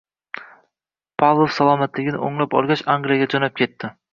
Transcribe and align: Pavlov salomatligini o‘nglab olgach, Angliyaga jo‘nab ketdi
Pavlov 1.23 1.53
salomatligini 1.57 2.25
o‘nglab 2.31 2.59
olgach, 2.63 2.85
Angliyaga 2.97 3.33
jo‘nab 3.37 3.59
ketdi 3.63 3.93